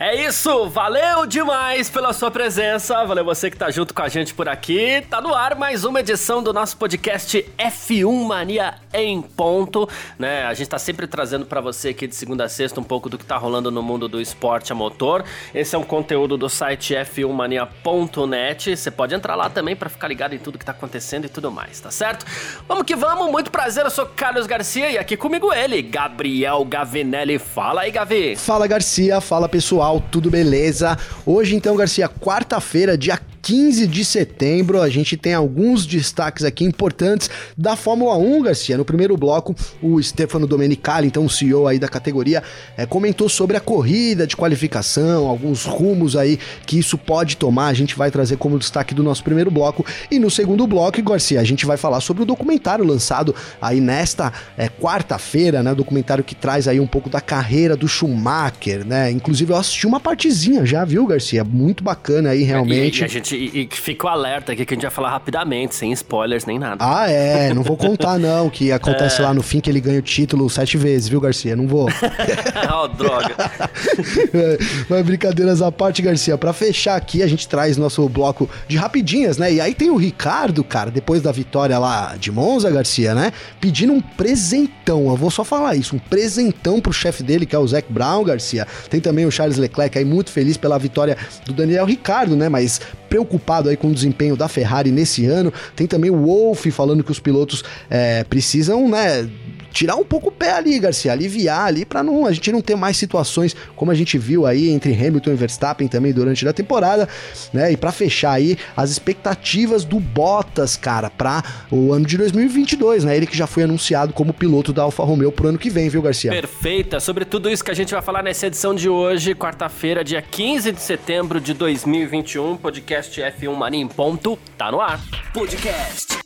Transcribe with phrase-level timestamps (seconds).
[0.00, 4.32] É isso, valeu demais pela sua presença, valeu você que tá junto com a gente
[4.32, 5.04] por aqui.
[5.10, 10.44] Tá no ar mais uma edição do nosso podcast F1 Mania em ponto, né?
[10.44, 13.18] A gente tá sempre trazendo para você aqui de segunda a sexta um pouco do
[13.18, 15.24] que tá rolando no mundo do esporte a motor.
[15.52, 18.76] Esse é um conteúdo do site f1mania.net.
[18.76, 21.50] Você pode entrar lá também para ficar ligado em tudo que tá acontecendo e tudo
[21.50, 22.24] mais, tá certo?
[22.68, 27.40] Vamos que vamos, muito prazer, eu sou Carlos Garcia e aqui comigo ele, Gabriel Gavinelli.
[27.40, 28.36] Fala aí, Gavi.
[28.36, 30.98] Fala Garcia, fala pessoal pessoal, tudo beleza?
[31.24, 37.30] Hoje então, Garcia, quarta-feira, dia 15 de setembro, a gente tem alguns destaques aqui importantes
[37.56, 38.76] da Fórmula 1, Garcia.
[38.76, 42.42] No primeiro bloco, o Stefano Domenicali, então o CEO aí da categoria,
[42.76, 47.68] é, comentou sobre a corrida de qualificação, alguns rumos aí que isso pode tomar.
[47.68, 49.84] A gente vai trazer como destaque do nosso primeiro bloco.
[50.10, 54.32] E no segundo bloco, Garcia, a gente vai falar sobre o documentário lançado aí nesta
[54.56, 55.72] é, quarta-feira, né?
[55.72, 59.10] O documentário que traz aí um pouco da carreira do Schumacher, né?
[59.10, 61.44] Inclusive eu assisti uma partezinha já, viu, Garcia?
[61.44, 62.98] Muito bacana aí, realmente.
[62.98, 65.10] E, e a gente e, e fica o alerta aqui que a gente vai faar
[65.10, 66.76] rapidamente, sem spoilers nem nada.
[66.80, 67.52] Ah, é.
[67.54, 69.24] Não vou contar, não, que acontece é.
[69.24, 71.56] lá no fim que ele ganha o título sete vezes, viu, Garcia?
[71.56, 71.88] Não vou.
[72.74, 73.34] oh, droga.
[74.88, 76.36] Mas brincadeiras à parte, Garcia.
[76.36, 79.52] Para fechar aqui, a gente traz nosso bloco de rapidinhas, né?
[79.52, 83.32] E aí tem o Ricardo, cara, depois da vitória lá de Monza, Garcia, né?
[83.60, 85.08] Pedindo um presentão.
[85.08, 88.24] Eu vou só falar isso, um presentão pro chefe dele, que é o Zac Brown,
[88.24, 88.66] Garcia.
[88.90, 92.48] Tem também o Charles Leclerc aí muito feliz pela vitória do Daniel Ricardo, né?
[92.48, 95.52] Mas preocupado aí com o desempenho da Ferrari nesse ano.
[95.74, 99.28] Tem também o Wolff falando que os pilotos é, precisam, né?
[99.72, 102.76] Tirar um pouco o pé ali, Garcia, aliviar ali para não a gente não ter
[102.76, 107.08] mais situações como a gente viu aí entre Hamilton e Verstappen também durante a temporada,
[107.52, 107.72] né?
[107.72, 113.16] E para fechar aí as expectativas do Bottas, cara, para o ano de 2022, né?
[113.16, 116.02] Ele que já foi anunciado como piloto da Alfa Romeo pro ano que vem, viu,
[116.02, 116.30] Garcia?
[116.30, 117.00] Perfeita.
[117.00, 120.72] Sobre tudo isso que a gente vai falar nessa edição de hoje, quarta-feira, dia 15
[120.72, 125.00] de setembro de 2021, podcast F1 Mania em ponto, tá no ar.
[125.32, 126.18] Podcast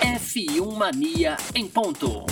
[0.00, 2.24] F1 Mania em ponto.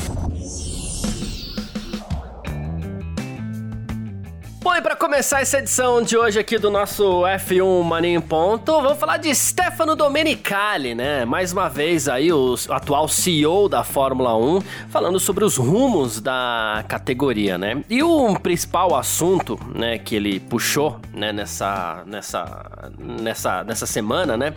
[4.63, 8.81] Bom, e para começar essa edição de hoje aqui do nosso F1 Mania em Ponto,
[8.81, 11.25] vamos falar de Stefano Domenicali, né?
[11.25, 16.85] Mais uma vez aí o atual CEO da Fórmula 1, falando sobre os rumos da
[16.87, 17.83] categoria, né?
[17.91, 24.55] E o principal assunto, né, que ele puxou, né, nessa nessa nessa nessa semana, né,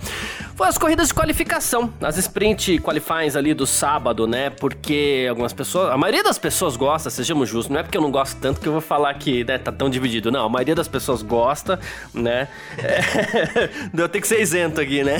[0.55, 4.51] foi as corridas de qualificação, as sprint qualifies ali do sábado, né?
[4.51, 8.11] Porque algumas pessoas, a maioria das pessoas gosta, sejamos justos, não é porque eu não
[8.11, 10.31] gosto tanto que eu vou falar que, né, tá tão dividido.
[10.31, 11.79] Não, a maioria das pessoas gosta,
[12.13, 12.47] né?
[12.77, 15.17] É, eu tenho que ser isento aqui, né?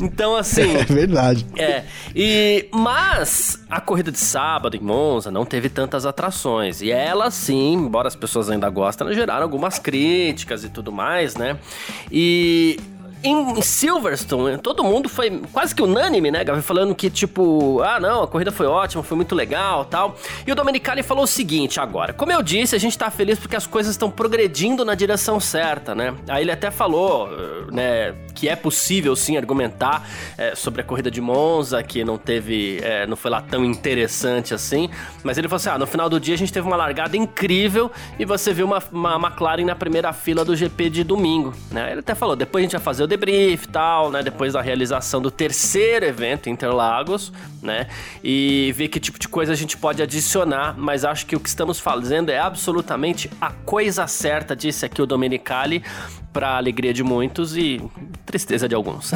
[0.00, 0.76] Então, assim.
[0.82, 1.46] É verdade.
[1.56, 1.84] É.
[2.14, 6.82] E, mas a corrida de sábado em Monza não teve tantas atrações.
[6.82, 11.58] E ela, sim, embora as pessoas ainda gostem, geraram algumas críticas e tudo mais, né?
[12.10, 12.78] E
[13.22, 16.62] em Silverstone, todo mundo foi quase que unânime, né, Gavi?
[16.62, 20.16] Falando que, tipo, ah, não, a corrida foi ótima, foi muito legal tal.
[20.46, 23.56] E o Domenicali falou o seguinte agora: como eu disse, a gente tá feliz porque
[23.56, 26.14] as coisas estão progredindo na direção certa, né?
[26.28, 27.28] Aí ele até falou,
[27.70, 32.78] né, que é possível sim argumentar é, sobre a corrida de Monza, que não teve,
[32.82, 34.90] é, não foi lá tão interessante assim.
[35.22, 37.90] Mas ele falou assim: ah, no final do dia a gente teve uma largada incrível
[38.18, 41.92] e você viu uma, uma McLaren na primeira fila do GP de domingo, né?
[41.92, 44.22] Ele até falou: depois a gente vai fazer o debrief e tal, né?
[44.22, 47.32] Depois da realização do terceiro evento Interlagos,
[47.62, 47.86] né?
[48.22, 51.48] E ver que tipo de coisa a gente pode adicionar, mas acho que o que
[51.48, 55.82] estamos fazendo é absolutamente a coisa certa, disse aqui o Domenicali,
[56.32, 57.80] para alegria de muitos e
[58.24, 59.12] tristeza de alguns.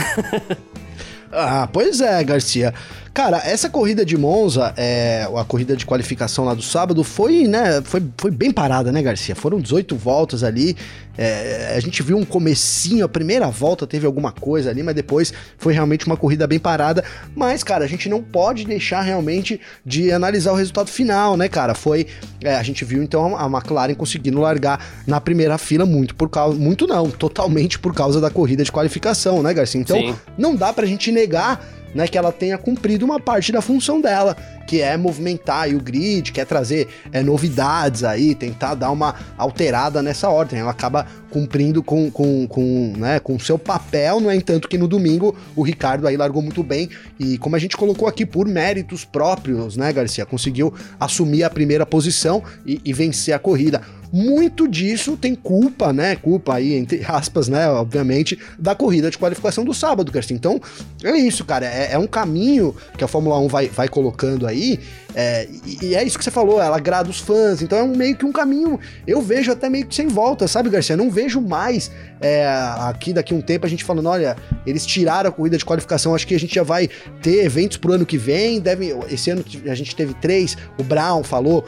[1.33, 2.73] ah, pois é, Garcia.
[3.17, 7.81] Cara, essa corrida de Monza, é, a corrida de qualificação lá do sábado, foi, né,
[7.83, 9.35] foi, foi bem parada, né, Garcia?
[9.35, 10.77] Foram 18 voltas ali.
[11.17, 15.33] É, a gente viu um comecinho, a primeira volta teve alguma coisa ali, mas depois
[15.57, 17.03] foi realmente uma corrida bem parada.
[17.35, 21.75] Mas, cara, a gente não pode deixar realmente de analisar o resultado final, né, cara?
[21.75, 22.07] Foi.
[22.43, 26.59] É, a gente viu então a McLaren conseguindo largar na primeira fila muito por causa.
[26.59, 29.81] Muito não, totalmente por causa da corrida de qualificação, né, Garcia?
[29.81, 30.15] Então, Sim.
[30.37, 31.65] não dá pra gente negar
[31.95, 34.37] né, que ela tenha cumprido uma parte da função dela,
[34.67, 40.29] que é movimentar o grid, quer trazer é, novidades aí, tentar dar uma alterada nessa
[40.29, 40.61] ordem.
[40.61, 45.37] Ela acaba cumprindo com com, com, né, com seu papel, no entanto que no domingo
[45.55, 46.89] o Ricardo aí largou muito bem
[47.19, 51.87] e como a gente colocou aqui por méritos próprios, né, Garcia, conseguiu assumir a primeira
[51.87, 53.83] posição e, e vencer a corrida.
[54.17, 56.17] Muito disso tem culpa, né?
[56.17, 57.69] Culpa aí, entre aspas, né?
[57.69, 60.35] Obviamente, da corrida de qualificação do sábado, Garcia.
[60.35, 60.59] Então,
[61.05, 61.67] é isso, cara.
[61.67, 64.81] É, é um caminho que a Fórmula 1 vai, vai colocando aí.
[65.15, 67.61] É, e, e, é isso que você falou, ela agrada os fãs.
[67.61, 68.81] Então é um, meio que um caminho.
[69.07, 70.97] Eu vejo até meio que sem volta, sabe, Garcia?
[70.97, 72.47] Não vejo mais é,
[72.81, 74.35] aqui daqui um tempo a gente falando: olha,
[74.67, 76.15] eles tiraram a corrida de qualificação.
[76.15, 76.89] Acho que a gente já vai
[77.21, 78.61] ter eventos pro ano que vem.
[78.61, 80.57] Deve, esse ano a gente teve três.
[80.79, 81.67] O Brown falou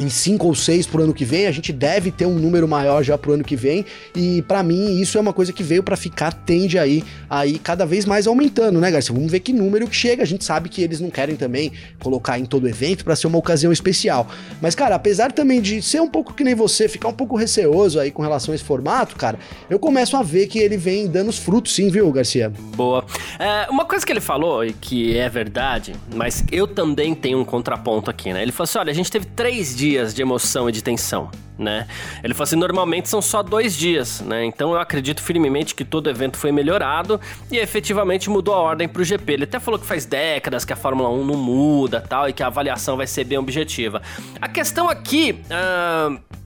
[0.00, 3.02] em cinco ou seis pro ano que vem, a gente deve ter um número maior
[3.02, 3.84] já pro ano que vem,
[4.16, 7.84] e para mim isso é uma coisa que veio para ficar, tende aí, aí cada
[7.84, 9.14] vez mais aumentando, né, Garcia?
[9.14, 12.38] Vamos ver que número que chega, a gente sabe que eles não querem também colocar
[12.38, 14.26] em todo evento para ser uma ocasião especial.
[14.60, 18.00] Mas, cara, apesar também de ser um pouco que nem você, ficar um pouco receoso
[18.00, 19.38] aí com relação a esse formato, cara,
[19.68, 22.50] eu começo a ver que ele vem dando os frutos sim, viu, Garcia?
[22.74, 23.04] Boa.
[23.38, 27.44] É, uma coisa que ele falou, e que é verdade, mas eu também tenho um
[27.44, 28.42] contraponto aqui, né?
[28.42, 31.30] Ele falou assim: olha, a gente teve três dias de emoção e de tensão.
[31.58, 31.86] Né?
[32.24, 34.46] Ele falou assim: normalmente são só dois dias, né?
[34.46, 37.20] Então eu acredito firmemente que todo evento foi melhorado
[37.50, 39.32] e efetivamente mudou a ordem para o GP.
[39.34, 42.42] Ele até falou que faz décadas que a Fórmula 1 não muda tal e que
[42.42, 44.00] a avaliação vai ser bem objetiva.
[44.40, 45.42] A questão aqui.
[45.50, 46.40] Uh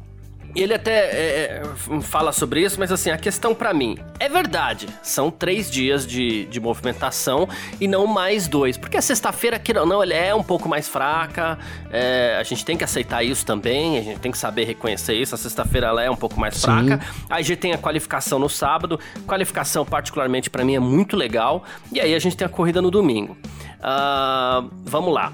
[0.63, 4.87] ele até é, é, fala sobre isso, mas assim, a questão para mim é verdade.
[5.03, 7.49] São três dias de, de movimentação
[7.81, 8.77] e não mais dois.
[8.77, 11.59] Porque a sexta-feira, que não, ela é um pouco mais fraca.
[11.91, 15.35] É, a gente tem que aceitar isso também, a gente tem que saber reconhecer isso.
[15.35, 16.63] A sexta-feira ela é um pouco mais Sim.
[16.63, 17.01] fraca.
[17.29, 18.99] Aí a gente tem a qualificação no sábado.
[19.27, 21.65] Qualificação, particularmente, para mim, é muito legal.
[21.91, 23.37] E aí a gente tem a corrida no domingo.
[23.81, 25.33] Uh, vamos lá.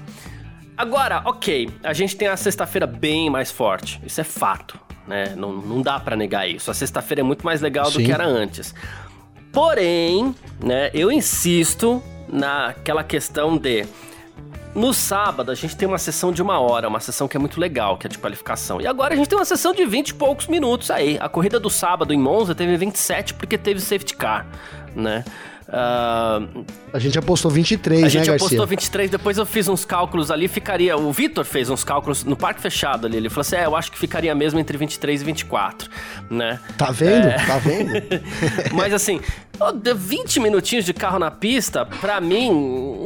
[0.75, 4.01] Agora, ok, a gente tem a sexta-feira bem mais forte.
[4.03, 5.33] Isso é fato né?
[5.35, 6.69] Não, não dá para negar isso.
[6.71, 7.99] A sexta-feira é muito mais legal Sim.
[7.99, 8.73] do que era antes.
[9.51, 12.01] Porém, né, eu insisto
[12.31, 13.85] naquela questão de
[14.73, 17.59] no sábado, a gente tem uma sessão de uma hora, uma sessão que é muito
[17.59, 18.79] legal, que é de qualificação.
[18.79, 21.17] E agora a gente tem uma sessão de 20 e poucos minutos aí.
[21.19, 24.47] A corrida do sábado em Monza teve 27 porque teve safety car,
[24.95, 25.25] né?
[25.71, 30.29] Uh, a gente apostou 23, A gente né, apostou 23, depois eu fiz uns cálculos
[30.29, 30.97] ali, ficaria...
[30.97, 33.89] O Vitor fez uns cálculos no parque fechado ali, ele falou assim, é, eu acho
[33.89, 35.89] que ficaria mesmo entre 23 e 24,
[36.29, 36.59] né?
[36.77, 37.27] Tá vendo?
[37.27, 37.45] É...
[37.45, 37.91] Tá vendo?
[38.75, 39.21] Mas assim,
[39.95, 42.49] 20 minutinhos de carro na pista, pra mim,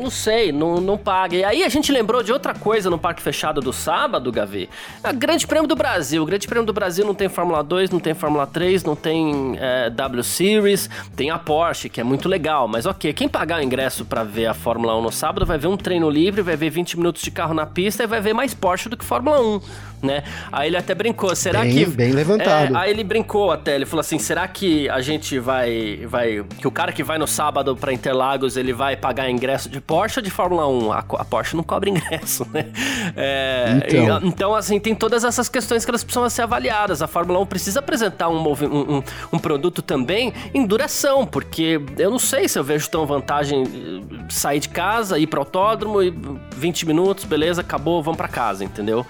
[0.02, 1.36] não sei, não, não paga.
[1.36, 4.70] E aí a gente lembrou de outra coisa no parque fechado do sábado, Gavi.
[5.04, 6.24] A Grande Prêmio do Brasil.
[6.24, 9.58] O Grande Prêmio do Brasil não tem Fórmula 2, não tem Fórmula 3, não tem
[9.60, 12.68] é, W Series, tem a Porsche, que é muito legal.
[12.68, 15.68] Mas ok, quem pagar o ingresso para ver a Fórmula 1 no sábado vai ver
[15.68, 18.54] um treino livre, vai ver 20 minutos de carro na pista e vai ver mais
[18.54, 20.24] Porsche do que Fórmula 1 né?
[20.52, 21.86] Aí ele até brincou, será bem, que...
[21.86, 22.76] Bem levantado.
[22.76, 26.06] É, aí ele brincou até, ele falou assim, será que a gente vai...
[26.08, 29.82] vai que o cara que vai no sábado para Interlagos, ele vai pagar ingresso de
[29.82, 30.92] Porsche ou de Fórmula 1?
[30.92, 32.68] A, a Porsche não cobra ingresso, né?
[33.16, 34.20] É, então.
[34.22, 37.02] E, então, assim, tem todas essas questões que elas precisam ser avaliadas.
[37.02, 39.04] A Fórmula 1 precisa apresentar um, um, um,
[39.34, 44.26] um produto também em duração, porque eu não sei se eu vejo tão vantagem eh,
[44.30, 46.14] sair de casa, ir para autódromo e
[46.56, 49.06] 20 minutos, beleza, acabou, vamos para casa, entendeu?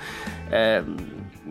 [0.52, 0.84] É,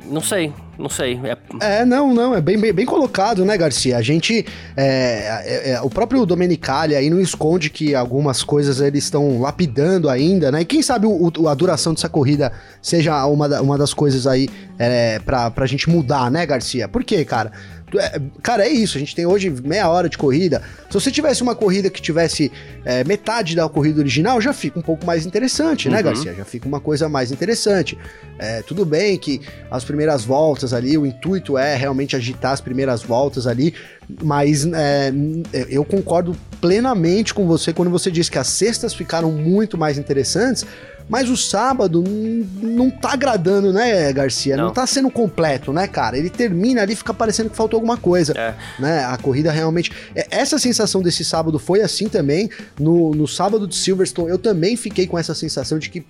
[0.06, 1.20] não sei, não sei.
[1.25, 1.81] É...
[1.81, 3.96] é, não, não, é bem, bem, bem, colocado, né, Garcia?
[3.96, 4.44] A gente.
[4.76, 10.08] É, é, é, o próprio Domenicali aí não esconde que algumas coisas eles estão lapidando
[10.11, 10.62] ainda, né?
[10.62, 14.48] E quem sabe o, o, a duração dessa corrida seja uma, uma das coisas aí
[14.79, 16.89] é, pra, pra gente mudar, né, Garcia?
[16.89, 17.53] Por quê, cara?
[17.98, 18.96] É, cara, é isso.
[18.96, 20.63] A gente tem hoje meia hora de corrida.
[20.89, 22.51] Se você tivesse uma corrida que tivesse
[22.84, 26.03] é, metade da corrida original, já fica um pouco mais interessante, né, uhum.
[26.05, 26.34] Garcia?
[26.34, 27.96] Já fica uma coisa mais interessante.
[28.39, 33.03] É, tudo bem que as primeiras voltas ali, o intuito é realmente agitar as primeiras
[33.03, 33.74] voltas ali,
[34.22, 35.13] mas é,
[35.69, 40.67] eu concordo plenamente com você quando você diz que as sextas ficaram muito mais interessantes
[41.08, 42.03] mas o sábado
[42.63, 44.56] não tá agradando, né, Garcia?
[44.56, 44.67] Não.
[44.67, 46.17] não tá sendo completo, né, cara?
[46.17, 48.32] Ele termina ali, fica parecendo que faltou alguma coisa.
[48.37, 48.55] É.
[48.79, 49.05] Né?
[49.05, 49.93] A corrida realmente.
[50.15, 52.49] É, essa sensação desse sábado foi assim também.
[52.79, 56.05] No, no sábado de Silverstone, eu também fiquei com essa sensação de que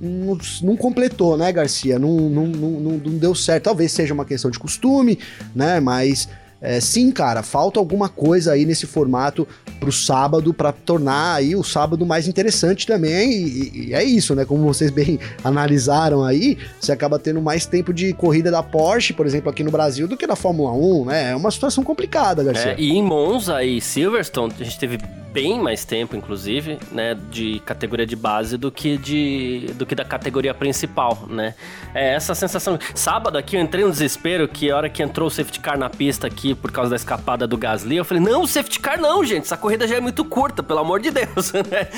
[0.00, 1.98] não, não, completou, né, Garcia?
[1.98, 3.64] Não, não, não, não, deu certo.
[3.64, 5.18] Talvez seja uma questão de costume,
[5.54, 5.80] né?
[5.80, 6.28] Mas
[6.60, 9.46] é, sim, cara, falta alguma coisa aí nesse formato
[9.78, 13.32] pro sábado para tornar aí o sábado mais interessante também.
[13.32, 14.44] E, e, é isso, né?
[14.44, 19.24] Como vocês bem analisaram aí, você acaba tendo mais tempo de corrida da Porsche, por
[19.24, 21.30] exemplo, aqui no Brasil, do que da Fórmula 1, né?
[21.30, 22.72] É uma situação complicada, Garcia.
[22.72, 24.98] É, e em Monza e Silverstone, a gente teve
[25.32, 30.04] bem mais tempo, inclusive, né, de categoria de base do que de do que da
[30.04, 31.54] categoria principal, né?
[31.94, 32.78] É essa sensação.
[32.94, 35.90] Sábado aqui eu entrei no desespero que a hora que entrou o safety car na
[35.90, 39.44] pista aqui por causa da escapada do Gasly, eu falei: "Não, safety car não, gente.
[39.44, 41.88] Essa corrida já é muito curta, pelo amor de Deus", né?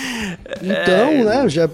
[0.63, 1.25] Então, é...
[1.25, 1.69] né, já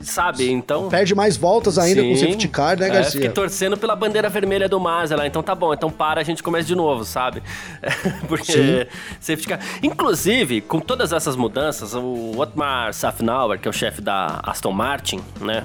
[0.00, 0.50] sabe?
[0.50, 0.88] Então.
[0.88, 3.12] Perde mais voltas ainda Sim, com o safety car, né, é, Garcia?
[3.12, 5.26] Fiquei torcendo pela bandeira vermelha do Mazda lá.
[5.26, 7.42] Então tá bom, então para, a gente começa de novo, sabe?
[8.28, 8.86] Porque Sim.
[9.20, 9.60] safety car.
[9.82, 15.20] Inclusive, com todas essas mudanças, o Otmar Safnauer, que é o chefe da Aston Martin,
[15.40, 15.64] né?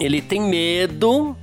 [0.00, 1.36] Ele tem medo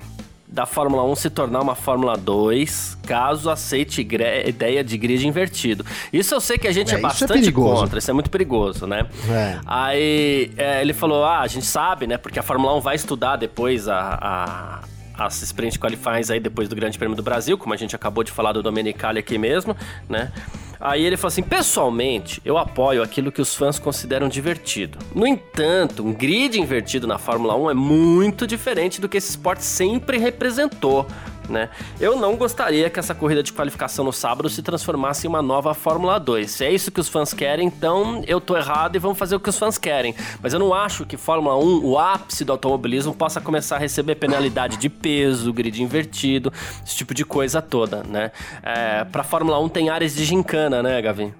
[0.49, 5.85] da Fórmula 1 se tornar uma Fórmula 2, caso aceite ideia de grid invertido.
[6.11, 8.31] Isso eu sei que a gente é, é, é bastante é contra, isso é muito
[8.31, 9.05] perigoso, né?
[9.29, 9.59] É.
[9.65, 12.17] Aí é, ele falou: ah, a gente sabe, né?
[12.17, 14.79] Porque a Fórmula 1 vai estudar depois a, a
[15.19, 18.31] as sprint qualifiers aí depois do Grande Prêmio do Brasil, como a gente acabou de
[18.31, 19.75] falar do Domenicali aqui mesmo,
[20.07, 20.31] né?
[20.79, 24.97] Aí ele falou assim: pessoalmente, eu apoio aquilo que os fãs consideram divertido.
[25.13, 29.63] No entanto, um grid invertido na Fórmula 1 é muito diferente do que esse esporte
[29.63, 31.05] sempre representou
[31.49, 31.69] né?
[31.99, 35.73] Eu não gostaria que essa corrida de qualificação no sábado se transformasse em uma nova
[35.73, 36.49] Fórmula 2.
[36.49, 39.39] Se é isso que os fãs querem, então eu tô errado e vamos fazer o
[39.39, 40.15] que os fãs querem.
[40.41, 44.15] Mas eu não acho que Fórmula 1, o ápice do automobilismo, possa começar a receber
[44.15, 46.51] penalidade de peso, grid invertido,
[46.85, 48.31] esse tipo de coisa toda, né?
[48.63, 51.33] É, pra Fórmula 1 tem áreas de gincana, né, Gavin?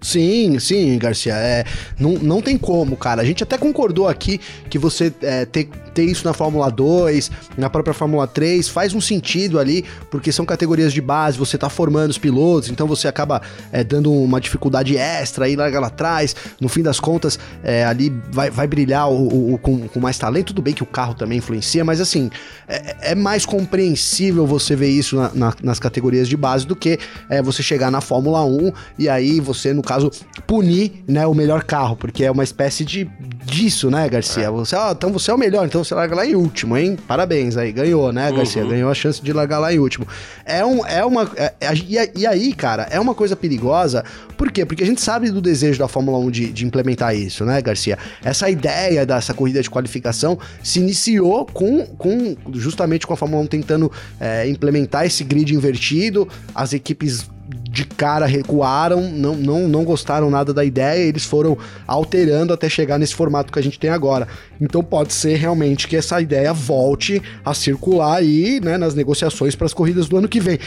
[0.00, 1.34] Sim, sim, Garcia.
[1.34, 1.64] É,
[1.98, 3.20] não, não tem como, cara.
[3.20, 4.40] A gente até concordou aqui
[4.70, 9.00] que você é, ter, ter isso na Fórmula 2, na própria Fórmula 3, faz um
[9.00, 13.42] sentido ali, porque são categorias de base, você tá formando os pilotos, então você acaba
[13.72, 16.36] é, dando uma dificuldade extra aí, larga lá atrás.
[16.60, 20.16] No fim das contas, é, ali vai, vai brilhar o, o, o com, com, mais
[20.16, 20.48] talento.
[20.48, 22.30] Tudo bem que o carro também influencia, mas assim,
[22.68, 27.00] é, é mais compreensível você ver isso na, na, nas categorias de base do que
[27.28, 30.10] é, você chegar na Fórmula 1 e aí você, no caso,
[30.46, 33.08] punir né, o melhor carro, porque é uma espécie de
[33.42, 34.44] disso, né, Garcia?
[34.44, 34.50] É.
[34.50, 36.98] Você, ó, então você é o melhor, então você larga lá em último, hein?
[37.08, 38.62] Parabéns aí, ganhou, né, Garcia?
[38.62, 38.68] Uhum.
[38.68, 40.06] Ganhou a chance de largar lá em último.
[40.44, 41.30] É, um, é uma.
[41.36, 41.72] É, é,
[42.14, 44.04] e, aí, cara, é uma coisa perigosa.
[44.36, 44.66] Por quê?
[44.66, 47.98] Porque a gente sabe do desejo da Fórmula 1 de, de implementar isso, né, Garcia?
[48.22, 53.46] Essa ideia dessa corrida de qualificação se iniciou com, com justamente com a Fórmula 1
[53.46, 53.90] tentando
[54.20, 57.26] é, implementar esse grid invertido, as equipes
[57.68, 61.56] de cara recuaram, não, não, não gostaram nada da ideia, eles foram
[61.86, 64.26] alterando até chegar nesse formato que a gente tem agora.
[64.60, 69.66] Então pode ser realmente que essa ideia volte a circular aí, né, nas negociações para
[69.66, 70.58] as corridas do ano que vem.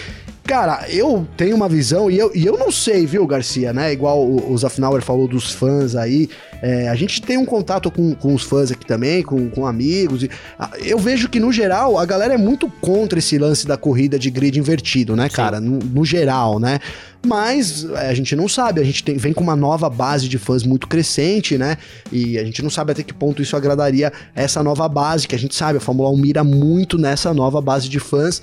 [0.44, 3.94] Cara, eu tenho uma visão, e eu, e eu não sei, viu, Garcia, né?
[3.94, 6.30] Igual o, o Zafnauer falou dos fãs aí.
[6.62, 10.24] É, a gente tem um contato com, com os fãs aqui também, com, com amigos.
[10.24, 10.30] E,
[10.84, 14.30] eu vejo que, no geral, a galera é muito contra esse lance da corrida de
[14.30, 15.60] grid invertido, né, cara?
[15.60, 16.80] No, no, geral, né?
[17.26, 20.40] Mas é, a gente não sabe, a gente tem, vem com uma nova base de
[20.40, 21.78] fãs muito crescente, né?
[22.12, 25.40] E a gente não sabe até que ponto isso agradaria essa nova base, que a
[25.40, 28.42] gente sabe, a Fórmula 1 mira muito nessa nova base de fãs.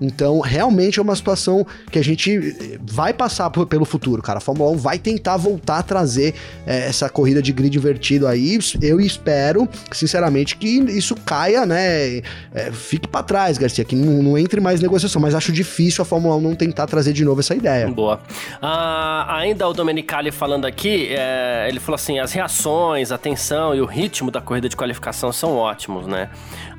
[0.00, 4.38] Então, realmente é uma situação que a gente vai passar pelo futuro, cara.
[4.38, 6.34] A Fórmula 1 vai tentar voltar a trazer
[6.66, 8.58] é, essa corrida de grid invertido aí.
[8.80, 12.18] Eu espero, sinceramente, que isso caia, né?
[12.54, 15.20] É, fique para trás, Garcia, que não, não, entre mais negociação.
[15.20, 17.88] Mas acho difícil a Fórmula 1 não tentar trazer de novo essa ideia.
[17.88, 18.20] Boa.
[18.62, 23.80] Ah, ainda o Domenicali falando aqui, é, ele falou assim: as reações, a tensão e
[23.80, 26.28] o ritmo da corrida de qualificação são ótimos, né?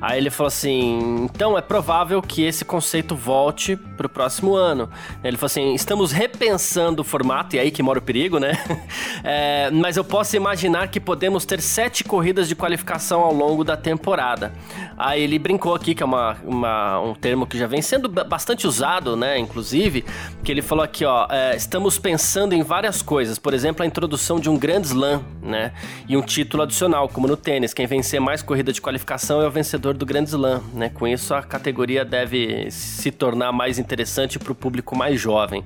[0.01, 4.89] Aí ele falou assim: então é provável que esse conceito volte pro próximo ano.
[5.23, 8.53] Ele falou assim: estamos repensando o formato, e aí que mora o perigo, né?
[9.21, 13.75] É, mas eu posso imaginar que podemos ter sete corridas de qualificação ao longo da
[13.75, 14.53] temporada.
[14.97, 18.65] Aí ele brincou aqui, que é uma, uma, um termo que já vem sendo bastante
[18.65, 19.37] usado, né?
[19.37, 20.05] Inclusive,
[20.41, 24.39] que ele falou aqui, ó: é, estamos pensando em várias coisas, por exemplo, a introdução
[24.39, 25.73] de um Grand Slam, né?
[26.07, 27.73] E um título adicional, como no tênis.
[27.73, 30.89] Quem vencer mais corrida de qualificação é o vencedor do Grand Slam, né?
[30.89, 35.63] Com isso a categoria deve se tornar mais interessante para o público mais jovem.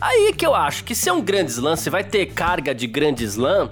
[0.00, 2.86] Aí que eu acho que se é um Grand Slam, se vai ter carga de
[2.86, 3.70] Grand Slam,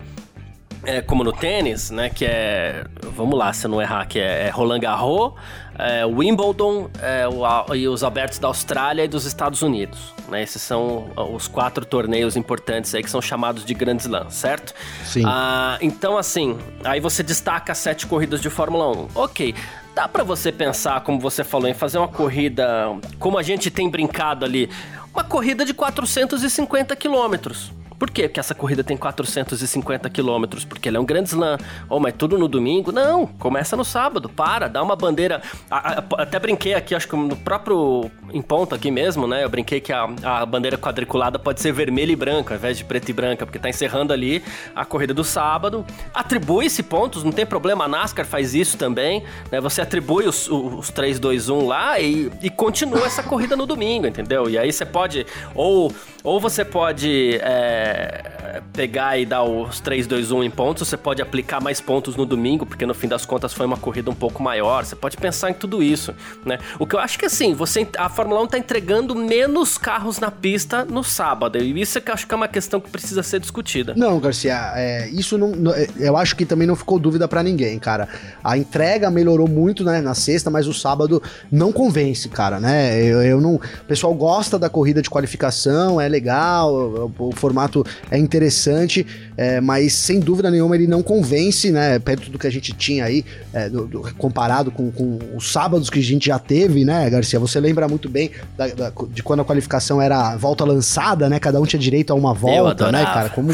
[0.86, 2.08] é, como no tênis, né?
[2.08, 2.84] Que é.
[3.02, 5.32] Vamos lá, se eu não errar, que é, é Roland Garros,
[5.78, 10.14] é, Wimbledon é, o, e os abertos da Austrália e dos Estados Unidos.
[10.28, 10.42] Né?
[10.42, 14.74] Esses são os quatro torneios importantes aí que são chamados de Grand Slam, certo?
[15.04, 15.22] Sim.
[15.26, 19.08] Ah, então, assim, aí você destaca sete corridas de Fórmula 1.
[19.14, 19.54] Ok.
[19.94, 23.88] Dá para você pensar, como você falou, em fazer uma corrida, como a gente tem
[23.88, 24.68] brincado ali,
[25.12, 28.28] uma corrida de 450 quilômetros Por quê?
[28.28, 31.58] Porque essa corrida tem 450 quilômetros, porque ela é um grande slam.
[31.88, 32.92] Oh, mas tudo no domingo?
[32.92, 35.42] Não, começa no sábado, para, dá uma bandeira.
[35.70, 39.44] até brinquei aqui, acho que no próprio em ponto aqui mesmo, né?
[39.44, 42.84] Eu brinquei que a, a bandeira quadriculada pode ser vermelha e branca, ao invés de
[42.84, 44.42] preta e branca, porque tá encerrando ali
[44.74, 45.84] a corrida do sábado.
[46.12, 49.60] Atribui-se pontos, não tem problema, a NASCAR faz isso também, né?
[49.60, 54.06] Você atribui os, os 3, 2, 1 lá e, e continua essa corrida no domingo,
[54.06, 54.48] entendeu?
[54.48, 58.33] E aí você pode, ou, ou você pode é, Yeah.
[58.72, 62.26] Pegar e dar os 3, 2, 1 em pontos, você pode aplicar mais pontos no
[62.26, 65.50] domingo, porque no fim das contas foi uma corrida um pouco maior, você pode pensar
[65.50, 66.58] em tudo isso, né?
[66.78, 70.30] O que eu acho que assim, você, a Fórmula 1 tá entregando menos carros na
[70.30, 73.22] pista no sábado, e isso é que eu acho que é uma questão que precisa
[73.22, 73.94] ser discutida.
[73.96, 77.42] Não, Garcia, é, isso não, não, é, eu acho que também não ficou dúvida para
[77.42, 78.08] ninguém, cara.
[78.42, 83.00] A entrega melhorou muito, né, na sexta, mas o sábado não convence, cara, né?
[83.02, 87.84] Eu, eu não, o pessoal gosta da corrida de qualificação, é legal, o, o formato
[88.10, 91.98] é interessante, interessante, é, mas sem dúvida nenhuma ele não convence, né?
[91.98, 95.90] Perto do que a gente tinha aí, é, do, do, comparado com, com, os sábados
[95.90, 97.38] que a gente já teve, né, Garcia?
[97.40, 101.38] Você lembra muito bem da, da, de quando a qualificação era volta lançada, né?
[101.40, 103.28] Cada um tinha direito a uma volta, né, cara?
[103.30, 103.50] Como...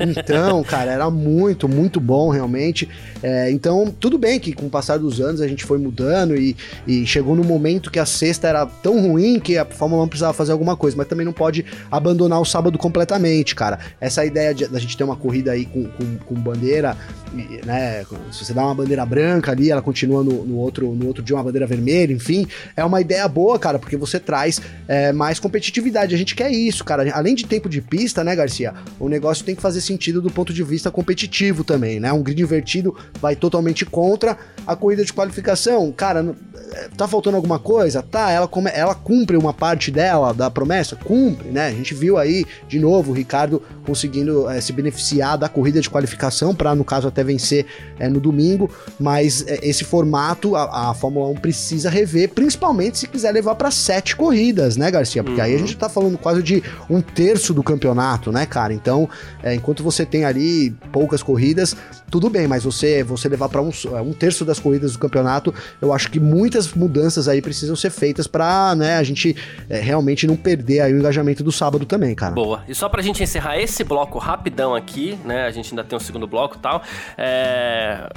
[0.00, 2.88] Então, cara, era muito, muito bom realmente.
[3.22, 6.56] É, então, tudo bem que com o passar dos anos a gente foi mudando e,
[6.86, 10.32] e chegou no momento que a sexta era tão ruim que a Fórmula 1 precisava
[10.32, 13.78] fazer alguma coisa, mas também não pode abandonar o sábado completamente, cara.
[14.00, 16.96] Essa ideia da gente ter uma corrida aí com, com, com bandeira,
[17.64, 18.04] né?
[18.32, 21.36] Se você dá uma bandeira branca ali, ela continua no, no, outro, no outro dia
[21.36, 22.46] uma bandeira vermelha, enfim,
[22.76, 26.14] é uma ideia boa, cara, porque você traz é, mais competitividade.
[26.14, 27.10] A gente quer isso, cara.
[27.14, 28.74] Além de tempo de pista, né, Garcia?
[28.98, 32.12] O negócio tem que fazer sentido do ponto de vista competitivo também, né?
[32.12, 35.92] Um grid invertido vai totalmente contra a corrida de qualificação.
[35.92, 36.34] Cara,
[36.96, 38.02] tá faltando alguma coisa?
[38.02, 40.96] Tá, ela, come, ela cumpre uma parte dela, da promessa?
[40.96, 41.68] Cumpre, né?
[41.68, 45.90] A gente viu aí, de novo, o Ricardo conseguindo é, se beneficiar da corrida de
[45.90, 47.66] qualificação para, no caso, até vencer
[47.98, 53.08] é, no domingo, mas é, esse formato a, a, Fórmula 1 precisa rever, principalmente se
[53.08, 55.22] quiser levar para sete corridas, né, Garcia?
[55.22, 55.46] Porque uhum.
[55.46, 55.66] aí a uhum.
[55.66, 58.72] gente tá falando quase de um terço do campeonato, né, cara?
[58.72, 59.08] Então,
[59.44, 61.76] enquanto você tem ali poucas corridas,
[62.10, 63.70] tudo bem, mas você, você levar para um,
[64.04, 66.20] um terço das corridas do campeonato, eu acho que
[66.54, 69.36] muitas mudanças aí precisam ser feitas para né, a gente
[69.68, 72.32] é, realmente não perder aí o engajamento do sábado também, cara.
[72.32, 72.62] Boa.
[72.68, 75.46] E só pra gente encerrar esse bloco rapidão aqui, né?
[75.46, 76.82] A gente ainda tem um segundo bloco e tal.
[77.18, 78.08] É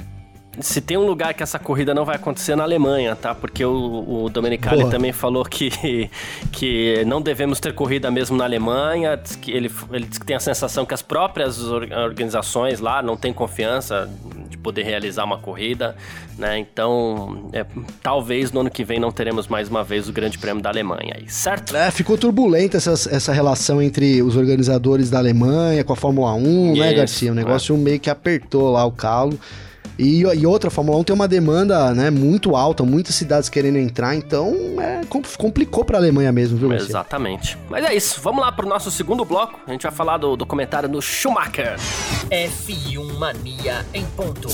[0.60, 3.34] se tem um lugar que essa corrida não vai acontecer na Alemanha, tá?
[3.34, 4.90] Porque o, o Domenicali Boa.
[4.90, 5.70] também falou que,
[6.50, 9.20] que não devemos ter corrida mesmo na Alemanha.
[9.46, 14.10] Ele, ele diz que tem a sensação que as próprias organizações lá não têm confiança
[14.48, 15.96] de poder realizar uma corrida,
[16.36, 16.58] né?
[16.58, 17.64] Então, é,
[18.02, 21.14] talvez no ano que vem não teremos mais uma vez o Grande Prêmio da Alemanha
[21.16, 21.76] aí, certo?
[21.76, 26.76] É, ficou turbulenta essa, essa relação entre os organizadores da Alemanha com a Fórmula 1,
[26.76, 27.32] né, Garcia?
[27.32, 27.78] O negócio é.
[27.78, 29.38] meio que apertou lá o calo.
[29.98, 33.78] E, e outra, a Fórmula 1 tem uma demanda né, muito alta, muitas cidades querendo
[33.78, 35.00] entrar, então é,
[35.36, 36.88] complicou para a Alemanha mesmo, viu, Garcia?
[36.88, 37.58] Exatamente.
[37.68, 39.58] Mas é isso, vamos lá para o nosso segundo bloco.
[39.66, 41.76] A gente vai falar do documentário do Schumacher.
[42.30, 44.48] F1 Mania em ponto.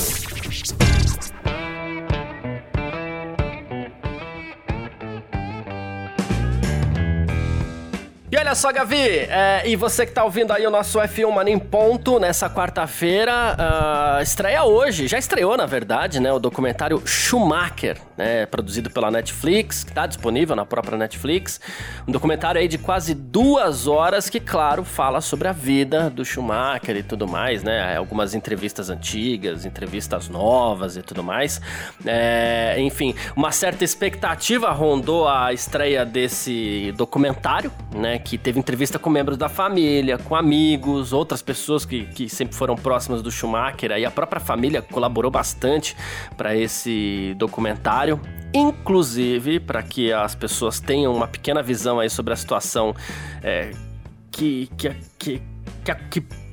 [8.35, 11.49] E olha só, Gavi, é, e você que tá ouvindo aí o nosso F1 Mano
[11.49, 17.97] em Ponto nessa quarta-feira, uh, estreia hoje, já estreou na verdade, né, o documentário Schumacher,
[18.17, 21.61] né, produzido pela Netflix, que tá disponível na própria Netflix,
[22.07, 26.97] um documentário aí de quase duas horas que, claro, fala sobre a vida do Schumacher
[26.97, 31.61] e tudo mais, né, algumas entrevistas antigas, entrevistas novas e tudo mais,
[32.05, 39.11] é, enfim, uma certa expectativa rondou a estreia desse documentário, né, que teve entrevista com
[39.11, 43.93] membros da família, com amigos, outras pessoas que, que sempre foram próximas do Schumacher.
[43.93, 45.97] Aí a própria família colaborou bastante
[46.37, 48.04] para esse documentário,
[48.53, 52.95] inclusive para que as pessoas tenham uma pequena visão aí sobre a situação
[53.43, 53.71] é,
[54.31, 55.43] que, que, que,
[55.85, 56.44] que, que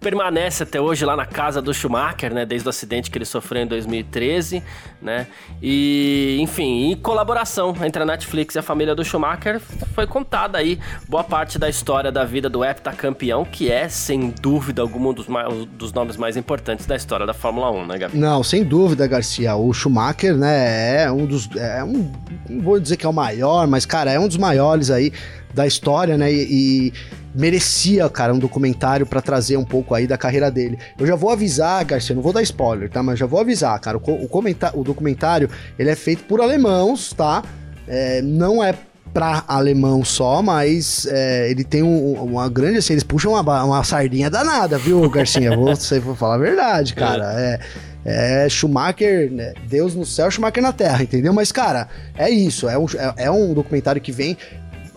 [0.00, 2.46] permanece até hoje lá na casa do Schumacher, né?
[2.46, 4.62] Desde o acidente que ele sofreu em 2013,
[5.00, 5.26] né?
[5.62, 9.60] E, enfim, em colaboração entre a Netflix e a família do Schumacher,
[9.94, 14.80] foi contada aí boa parte da história da vida do heptacampeão, que é, sem dúvida
[14.80, 18.16] alguma, um dos, mais, dos nomes mais importantes da história da Fórmula 1, né, Gabi?
[18.16, 19.54] Não, sem dúvida, Garcia.
[19.54, 21.48] O Schumacher, né, é um dos...
[21.56, 22.10] É um,
[22.48, 25.12] não vou dizer que é o maior, mas, cara, é um dos maiores aí
[25.54, 26.32] da história, né?
[26.32, 26.46] E,
[26.88, 26.92] e
[27.34, 30.78] merecia, cara, um documentário para trazer um pouco aí da carreira dele.
[30.98, 33.02] Eu já vou avisar, Garcia, não vou dar spoiler, tá?
[33.02, 33.98] Mas já vou avisar, cara.
[33.98, 34.28] O, o,
[34.74, 37.42] o documentário, ele é feito por alemãos, tá?
[37.86, 38.74] É, não é
[39.12, 43.84] pra alemão só, mas é, ele tem um, uma grande, assim, eles puxam uma, uma
[43.84, 45.56] sardinha danada, viu, Garcinha?
[45.56, 47.32] vou, vou falar a verdade, cara.
[47.36, 47.60] É.
[48.04, 49.54] é Schumacher, né?
[49.68, 51.32] Deus no céu, Schumacher na terra, entendeu?
[51.32, 52.68] Mas, cara, é isso.
[52.68, 54.36] É um, é, é um documentário que vem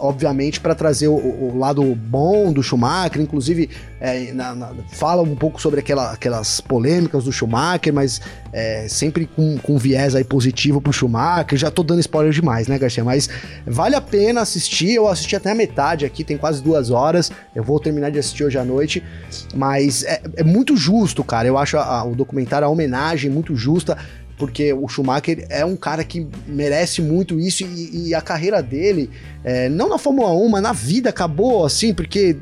[0.03, 3.69] obviamente, para trazer o, o, lado bom do Schumacher, inclusive
[4.01, 8.19] é, na, na, fala um pouco sobre aquela, aquelas polêmicas do Schumacher, mas
[8.51, 11.57] é, sempre com, com viés aí positivo pro Schumacher.
[11.57, 13.03] Já tô dando spoiler demais, né, Garcia?
[13.03, 13.29] Mas
[13.65, 14.95] vale a pena assistir.
[14.95, 17.31] Eu assisti até a metade aqui, tem quase duas horas.
[17.55, 19.01] Eu vou terminar de assistir hoje à noite.
[19.55, 21.47] Mas é, é muito justo, cara.
[21.47, 23.97] Eu acho a, a, o documentário, a homenagem muito justa
[24.43, 29.09] porque o Schumacher é um cara que merece muito isso e, e a carreira dele,
[29.41, 32.35] é, não na Fórmula 1, mas na vida acabou assim, porque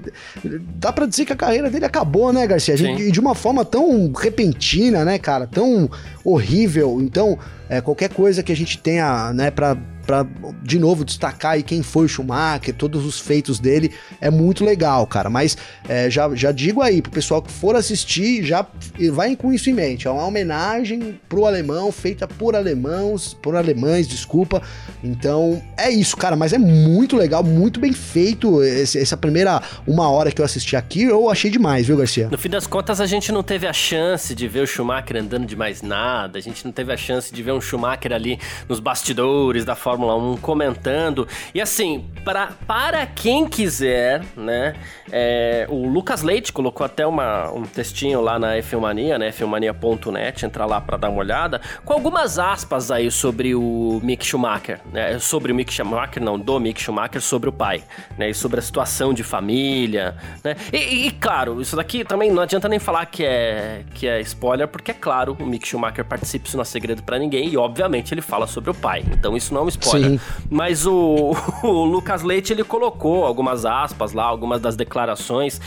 [0.80, 2.76] dá para dizer que a carreira dele acabou, né, Garcia?
[2.76, 5.46] Gente, e de uma forma tão repentina, né, cara?
[5.46, 5.88] Tão
[6.24, 7.00] horrível.
[7.00, 7.38] Então,
[7.70, 9.78] é, qualquer coisa que a gente tenha, né, para
[10.12, 10.28] para
[10.62, 15.08] de novo destacar aí quem foi o Schumacher, todos os feitos dele, é muito legal,
[15.08, 15.30] cara.
[15.30, 18.68] Mas é, já, já digo aí pro pessoal que for assistir, já
[19.14, 20.08] vai com isso em mente.
[20.08, 24.62] É uma homenagem pro alemão, feita por alemãos, por alemães, desculpa.
[25.02, 26.36] Então é isso, cara.
[26.36, 28.62] Mas é muito legal, muito bem feito.
[28.62, 32.28] Esse, essa primeira uma hora que eu assisti aqui, eu achei demais, viu, Garcia?
[32.30, 35.46] No fim das contas, a gente não teve a chance de ver o Schumacher andando
[35.46, 36.38] de mais nada.
[36.38, 40.01] A gente não teve a chance de ver um Schumacher ali nos bastidores da Fórmula
[40.02, 41.28] Fórmula 1 comentando.
[41.54, 44.74] E assim, pra, para quem quiser, né?
[45.12, 49.32] É, o Lucas Leite colocou até uma, um textinho lá na Filmania, né?
[49.32, 54.80] Filmania.net, entra lá para dar uma olhada, com algumas aspas aí sobre o Mick Schumacher,
[54.92, 55.20] né?
[55.20, 57.84] Sobre o Mick Schumacher, não, do Mick Schumacher, sobre o pai,
[58.18, 58.30] né?
[58.30, 60.56] E sobre a situação de família, né?
[60.72, 64.20] E, e, e claro, isso daqui também não adianta nem falar que é, que é
[64.22, 67.58] spoiler, porque é claro, o Mick Schumacher participa, isso não é segredo para ninguém, e
[67.58, 69.04] obviamente ele fala sobre o pai.
[69.12, 70.20] Então isso não é um spoiler Sim.
[70.50, 75.60] Mas o, o Lucas Leite, ele colocou algumas aspas lá, algumas das declarações.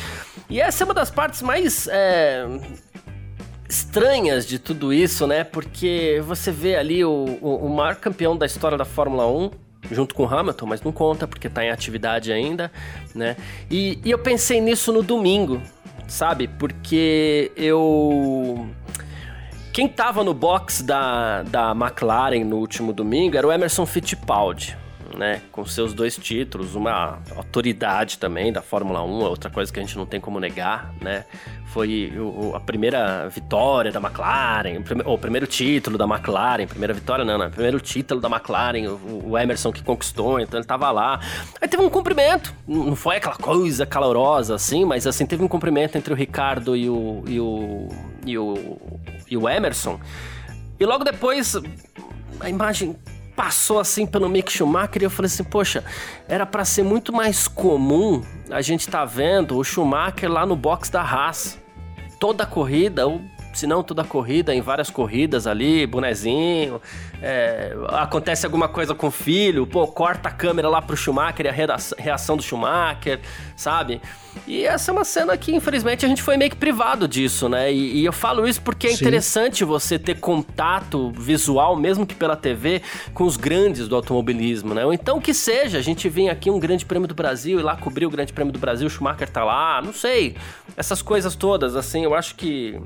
[0.48, 1.88] E essa é uma das partes mais.
[1.88, 2.46] É
[3.74, 5.42] estranhas de tudo isso, né?
[5.42, 9.50] Porque você vê ali o, o, o, maior campeão da história da Fórmula 1,
[9.90, 12.70] junto com o Hamilton, mas não conta porque tá em atividade ainda,
[13.14, 13.36] né?
[13.70, 15.60] E, e eu pensei nisso no domingo,
[16.06, 16.46] sabe?
[16.46, 18.68] Porque eu
[19.74, 24.76] quem tava no box da, da McLaren no último domingo era o Emerson Fittipaldi
[25.16, 25.40] né?
[25.52, 29.96] Com seus dois títulos, uma autoridade também da Fórmula 1, outra coisa que a gente
[29.96, 31.24] não tem como negar, né?
[31.66, 37.38] Foi o, a primeira vitória da McLaren, o, primeiro título da McLaren, primeira vitória não,
[37.38, 41.20] não, primeiro título da McLaren, o, o Emerson que conquistou, então ele tava lá.
[41.60, 45.96] Aí teve um cumprimento, não foi aquela coisa calorosa assim, mas assim, teve um cumprimento
[45.96, 47.88] entre o Ricardo e o, e o,
[48.24, 48.78] e o,
[49.30, 50.00] e o Emerson.
[50.78, 51.54] E logo depois,
[52.40, 52.96] a imagem
[53.36, 55.84] passou assim pelo Mick Schumacher e eu falei assim, poxa,
[56.28, 60.90] era para ser muito mais comum a gente tá vendo o Schumacher lá no box
[60.90, 61.58] da Haas.
[62.20, 63.02] Toda a corrida,
[63.54, 66.80] se não toda a corrida, em várias corridas ali, bonezinho,
[67.22, 71.48] é, acontece alguma coisa com o filho, pô, corta a câmera lá pro Schumacher e
[71.48, 73.20] a reação do Schumacher,
[73.56, 74.00] sabe?
[74.46, 77.72] E essa é uma cena que, infelizmente, a gente foi meio que privado disso, né?
[77.72, 78.96] E, e eu falo isso porque é Sim.
[78.96, 84.84] interessante você ter contato visual, mesmo que pela TV, com os grandes do automobilismo, né?
[84.84, 87.76] Ou então que seja, a gente vem aqui um grande prêmio do Brasil e lá
[87.76, 90.36] cobrir o grande prêmio do Brasil, o Schumacher tá lá, não sei.
[90.76, 92.78] Essas coisas todas, assim, eu acho que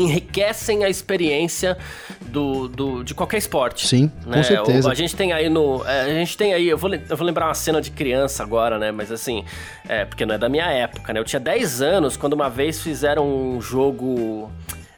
[0.00, 1.76] enriquecem a experiência
[2.22, 3.86] do, do, de qualquer esporte.
[3.86, 4.38] Sim, né?
[4.38, 4.88] com certeza.
[4.88, 5.84] O, a gente tem aí no.
[5.86, 8.78] É, a gente tem aí, eu vou, eu vou lembrar uma cena de criança agora,
[8.78, 8.90] né?
[8.90, 9.44] Mas assim,
[9.88, 11.20] é, porque não é da minha época, né?
[11.20, 14.50] Eu tinha 10 anos quando uma vez fizeram um jogo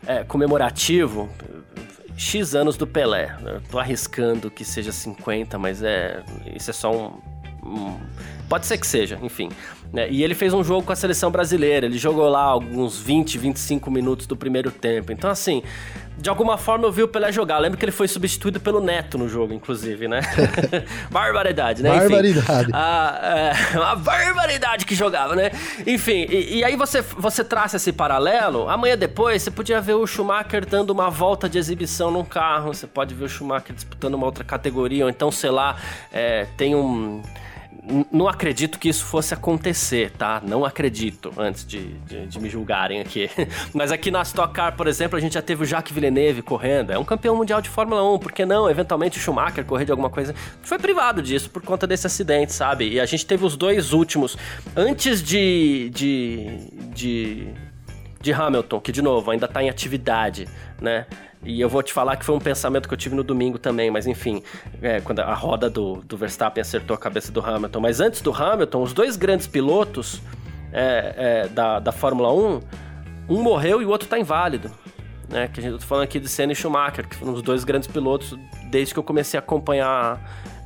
[0.07, 1.29] é, comemorativo.
[2.17, 3.35] X anos do Pelé.
[3.45, 6.23] Eu tô arriscando que seja 50, mas é.
[6.55, 7.19] Isso é só um,
[7.67, 7.99] um
[8.49, 9.49] pode ser que seja, enfim.
[9.93, 10.09] Né?
[10.11, 11.85] E ele fez um jogo com a seleção brasileira.
[11.87, 15.13] Ele jogou lá alguns 20, 25 minutos do primeiro tempo.
[15.13, 15.63] Então, assim,
[16.17, 17.57] de alguma forma eu vi o Pelé jogar.
[17.57, 20.21] Eu lembro que ele foi substituído pelo Neto no jogo, inclusive, né?
[21.11, 21.91] barbaridade, né?
[21.91, 22.63] Barbaridade.
[22.63, 25.51] Enfim, a, é, uma barbaridade que jogava, né?
[25.87, 28.71] Enfim, e, e, aí você, você traça esse paralelo.
[28.71, 32.73] Amanhã depois você podia ver o Schumacher dando uma volta de exibição num carro.
[32.73, 35.05] Você pode ver o Schumacher disputando uma outra categoria.
[35.05, 35.77] Ou então, sei lá,
[36.11, 37.21] é, tem um
[38.13, 40.41] não acredito que isso fosse acontecer, tá?
[40.47, 43.29] Não acredito, antes de, de, de, me julgarem aqui.
[43.75, 46.93] Mas aqui na Stock Car, por exemplo, a gente já teve o Jacques Villeneuve correndo.
[46.93, 48.71] É um campeão mundial de Fórmula 1, por que não?
[48.71, 50.33] Eventualmente o Schumacher correr de alguma coisa.
[50.63, 52.89] Foi privado disso por conta desse acidente, sabe?
[52.89, 54.39] E a gente teve os dois últimos
[54.77, 55.91] antes de.
[55.93, 56.71] de.
[56.95, 57.49] de,
[58.21, 60.47] de Hamilton, que de novo ainda tá em atividade,
[60.81, 61.07] né?
[61.45, 63.91] E eu vou te falar que foi um pensamento que eu tive no domingo também,
[63.91, 64.43] mas enfim,
[64.81, 67.81] é, quando a roda do, do Verstappen acertou a cabeça do Hamilton.
[67.81, 70.23] Mas antes do Hamilton, os dois grandes pilotos
[70.73, 72.61] é, é, da, da Fórmula 1,
[73.29, 74.71] um morreu e o outro tá inválido.
[75.29, 77.65] Né, que a gente tá falando aqui de Senna e Schumacher, que foram os dois
[77.65, 78.39] grandes pilotos
[78.71, 80.21] desde que eu comecei a acompanhar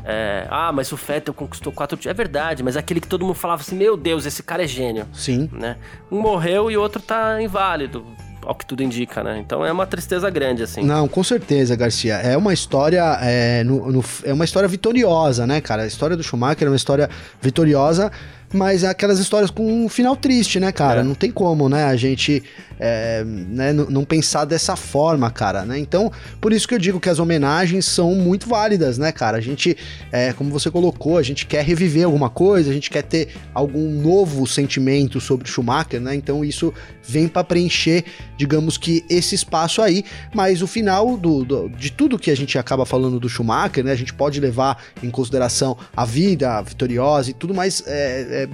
[0.05, 3.35] é, ah, mas o Vettel conquistou quatro É verdade, mas é aquele que todo mundo
[3.35, 5.05] falava assim: Meu Deus, esse cara é gênio.
[5.13, 5.51] Sim.
[5.53, 5.77] Né?
[6.13, 8.07] Um morreu e o outro tá inválido
[8.47, 9.39] ao que tudo indica, né?
[9.39, 10.83] Então é uma tristeza grande, assim.
[10.83, 12.15] Não, com certeza, Garcia.
[12.15, 15.83] É uma história, é, no, no, é uma história vitoriosa, né, cara?
[15.83, 17.11] A história do Schumacher é uma história
[17.43, 18.11] vitoriosa,
[18.53, 21.01] mas é aquelas histórias com um final triste, né, cara?
[21.01, 21.03] É.
[21.03, 22.43] Não tem como, né, a gente
[22.79, 25.79] é, né, não pensar dessa forma, cara, né?
[25.79, 26.11] Então,
[26.41, 29.39] por isso que eu digo que as homenagens são muito válidas, né, cara?
[29.39, 29.77] A gente,
[30.13, 33.91] é, como você colocou, a gente quer reviver alguma coisa, a gente quer ter algum
[33.91, 36.15] novo sentimento sobre Schumacher, né?
[36.15, 38.05] Então isso vem para preencher,
[38.37, 42.59] digamos que esse espaço aí, mas o final do, do, de tudo que a gente
[42.59, 43.93] acaba falando do Schumacher, né?
[43.93, 48.49] A gente pode levar em consideração a vida vitoriosa e tudo mais, é, é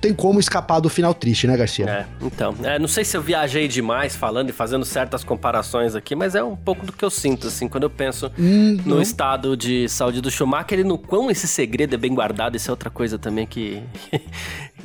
[0.00, 1.86] tem como escapar do final triste, né, Garcia?
[1.86, 2.54] É, então.
[2.62, 6.42] É, não sei se eu viajei demais falando e fazendo certas comparações aqui, mas é
[6.42, 10.20] um pouco do que eu sinto, assim, quando eu penso hum, no estado de saúde
[10.20, 12.56] do Schumacher e no quão esse segredo é bem guardado.
[12.56, 13.82] Isso é outra coisa também que.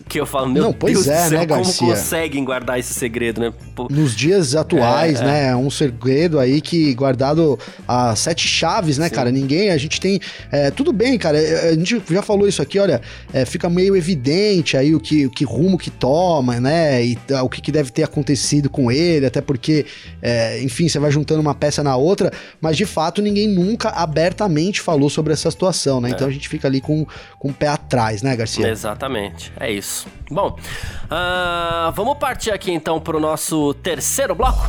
[0.09, 1.87] que eu falo, meu não, pois Deus é, do céu, né, como Garcia?
[1.87, 3.53] conseguem guardar esse segredo, né?
[3.73, 5.47] Pô, Nos dias atuais, é, né?
[5.47, 5.55] É.
[5.55, 9.15] Um segredo aí que guardado a sete chaves, né, Sim.
[9.15, 9.31] cara?
[9.31, 10.19] Ninguém, a gente tem.
[10.51, 11.37] É, tudo bem, cara.
[11.39, 13.01] É, a gente já falou isso aqui, olha,
[13.33, 17.05] é, fica meio evidente aí o que, o que rumo que toma, né?
[17.05, 19.85] E o que, que deve ter acontecido com ele, até porque,
[20.21, 24.81] é, enfim, você vai juntando uma peça na outra, mas de fato ninguém nunca abertamente
[24.81, 26.09] falou sobre essa situação, né?
[26.09, 27.05] Então a gente fica ali com,
[27.37, 28.67] com o pé atrás, né, Garcia?
[28.67, 30.07] Exatamente, é isso.
[30.31, 30.57] Bom,
[31.05, 34.67] uh, vamos partir aqui então para o nosso terceiro bloco.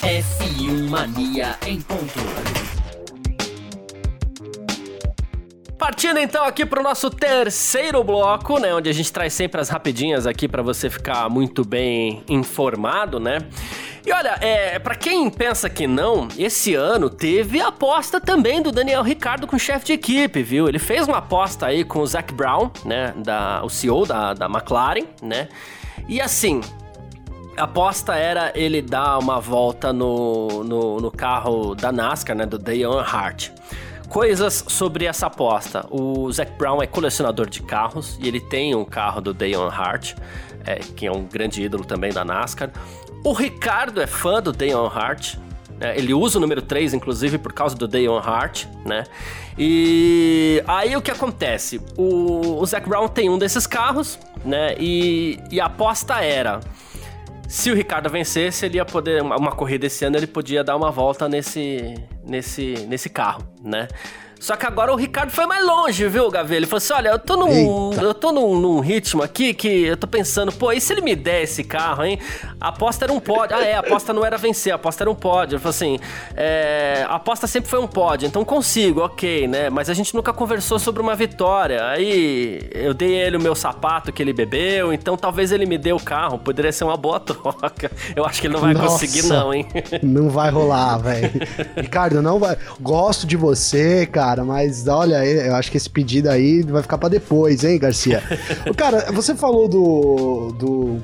[0.00, 2.77] F1 Mania em ponto.
[5.88, 9.70] Partindo então aqui para o nosso terceiro bloco, né, onde a gente traz sempre as
[9.70, 13.38] rapidinhas aqui para você ficar muito bem informado, né?
[14.04, 19.02] E olha, é, para quem pensa que não, esse ano teve aposta também do Daniel
[19.02, 20.68] Ricardo com o chefe de equipe, viu?
[20.68, 24.44] Ele fez uma aposta aí com o Zac Brown, né, da, o CEO da, da
[24.44, 25.48] McLaren, né?
[26.06, 26.60] E assim,
[27.56, 32.58] a aposta era ele dar uma volta no, no, no carro da NASCAR, né, do
[32.58, 33.54] Dale Earnhardt.
[34.08, 35.86] Coisas sobre essa aposta.
[35.90, 40.16] O Zac Brown é colecionador de carros e ele tem um carro do Dale Earnhardt,
[40.64, 42.70] é, que é um grande ídolo também da NASCAR.
[43.22, 45.38] O Ricardo é fã do Dale Earnhardt,
[45.78, 45.98] né?
[45.98, 49.04] ele usa o número 3, inclusive, por causa do Dale Earnhardt, né?
[49.58, 51.80] E aí o que acontece?
[51.96, 54.74] O, o Zac Brown tem um desses carros, né?
[54.78, 56.60] E, e a aposta era...
[57.46, 59.22] Se o Ricardo vencesse, ele ia poder.
[59.22, 61.94] Uma, uma corrida esse ano, ele podia dar uma volta nesse,
[62.28, 63.88] nesse, nesse carro, né?
[64.40, 66.54] Só que agora o Ricardo foi mais longe, viu, Gavi?
[66.54, 67.92] Ele falou assim: olha, eu tô num.
[67.92, 71.16] Eu tô num, num, ritmo aqui que eu tô pensando, pô, e se ele me
[71.16, 72.18] der esse carro, hein?
[72.60, 73.56] A aposta era um pódio.
[73.56, 75.56] Ah, é, a aposta não era vencer, a aposta era um pódio.
[75.56, 75.98] Ele falou assim:
[76.36, 79.70] é, a aposta sempre foi um pódio, então consigo, ok, né?
[79.70, 81.86] Mas a gente nunca conversou sobre uma vitória.
[81.88, 85.92] Aí eu dei ele o meu sapato que ele bebeu, então talvez ele me dê
[85.92, 86.38] o carro.
[86.38, 87.90] Poderia ser uma boa troca.
[88.14, 89.66] Eu acho que ele não vai Nossa, conseguir, não, hein?
[90.02, 91.32] Não vai rolar, velho.
[91.76, 92.56] Ricardo, não vai.
[92.80, 96.98] Gosto de você, cara cara, mas olha, eu acho que esse pedido aí vai ficar
[96.98, 98.22] para depois, hein, Garcia?
[98.76, 100.96] cara, você falou do, do,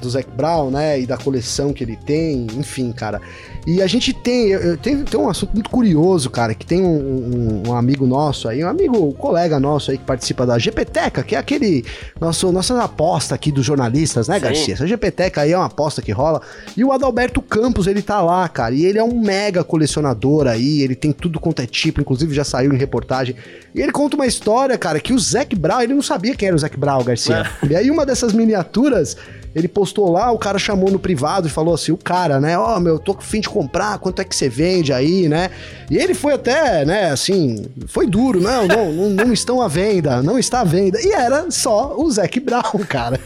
[0.00, 3.20] do Zac Brown, né, e da coleção que ele tem, enfim, cara.
[3.66, 7.68] E a gente tem, tem, tem um assunto muito curioso, cara, que tem um, um,
[7.68, 11.36] um, amigo nosso aí, um amigo, um colega nosso aí que participa da GPTeca, que
[11.36, 11.84] é aquele
[12.20, 14.40] nosso, nossa aposta aqui dos jornalistas, né, Sim.
[14.40, 14.74] Garcia?
[14.74, 16.42] Essa GPTeca aí é uma aposta que rola.
[16.76, 20.82] E o Adalberto Campos, ele tá lá, cara, e ele é um mega colecionador aí,
[20.82, 23.36] ele tem tudo quanto é tipo, inclusive já saiu em reportagem.
[23.72, 26.56] E ele conta uma história, cara, que o Zac Brown, ele não sabia quem era
[26.56, 27.46] o Zac Brown, Garcia.
[27.62, 27.66] É.
[27.66, 29.16] E aí uma dessas miniaturas
[29.54, 32.58] ele postou lá, o cara chamou no privado e falou assim: o cara, né?
[32.58, 35.50] Ó, oh, meu, tô com fim de comprar, quanto é que você vende aí, né?
[35.90, 40.22] E ele foi até, né, assim, foi duro, não, não, não, não estão à venda,
[40.22, 40.98] não está à venda.
[41.00, 43.20] E era só o Zac Brown, cara.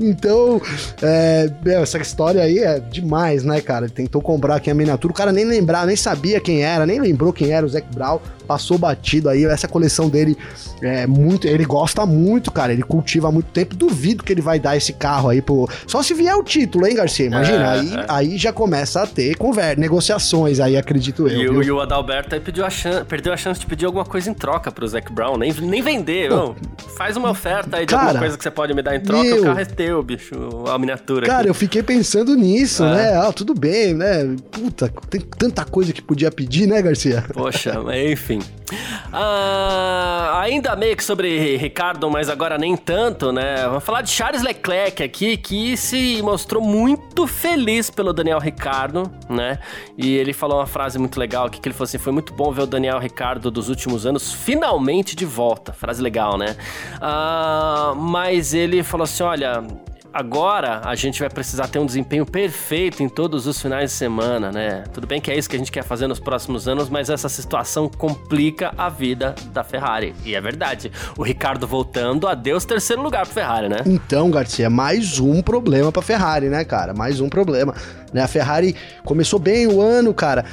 [0.00, 0.60] então,
[1.02, 3.84] é, essa história aí é demais, né, cara?
[3.84, 6.98] Ele tentou comprar aqui a miniatura, o cara nem lembrava, nem sabia quem era, nem
[6.98, 9.44] lembrou quem era o Zac Brown, passou batido aí.
[9.44, 10.36] Essa coleção dele
[10.80, 13.74] é muito, ele gosta muito, cara, ele cultiva há muito tempo.
[13.74, 15.68] Duvido que ele vai dar esse carro aí pro.
[15.86, 17.26] Só se vier o título, hein, Garcia?
[17.26, 18.04] Imagina, é, aí, é.
[18.08, 21.40] aí já começa a ter ter conver negociações aí, acredito eu.
[21.40, 21.52] E, viu?
[21.54, 24.28] o, e o Adalberto aí pediu a chan- perdeu a chance de pedir alguma coisa
[24.28, 25.38] em troca pro Zac Brown.
[25.38, 26.54] Nem, nem vender, não.
[26.96, 29.22] Faz uma oferta aí de Cara, alguma coisa que você pode me dar em troca.
[29.22, 30.34] meu- O carro é teu, bicho.
[30.68, 31.26] A miniatura.
[31.26, 31.48] Cara, aqui.
[31.48, 32.94] eu fiquei pensando nisso, É.
[32.94, 33.16] né?
[33.16, 34.36] Ah, tudo bem, né?
[34.50, 37.24] Puta, tem tanta coisa que podia pedir, né, Garcia?
[37.32, 38.33] Poxa, mas enfim.
[39.12, 43.66] Ah, ainda meio que sobre Ricardo, mas agora nem tanto, né?
[43.66, 49.58] Vamos falar de Charles Leclerc aqui, que se mostrou muito feliz pelo Daniel Ricardo, né?
[49.96, 52.50] E ele falou uma frase muito legal aqui, que ele falou assim, foi muito bom
[52.52, 55.72] ver o Daniel Ricardo dos últimos anos finalmente de volta.
[55.72, 56.56] Frase legal, né?
[57.00, 59.62] Ah, mas ele falou assim, olha...
[60.14, 64.52] Agora a gente vai precisar ter um desempenho perfeito em todos os finais de semana,
[64.52, 64.84] né?
[64.92, 67.28] Tudo bem que é isso que a gente quer fazer nos próximos anos, mas essa
[67.28, 70.14] situação complica a vida da Ferrari.
[70.24, 70.92] E é verdade.
[71.18, 73.78] O Ricardo voltando, adeus terceiro lugar pro Ferrari, né?
[73.84, 76.94] Então, Garcia, mais um problema pra Ferrari, né, cara?
[76.94, 77.74] Mais um problema.
[78.12, 78.22] Né?
[78.22, 80.44] A Ferrari começou bem o ano, cara.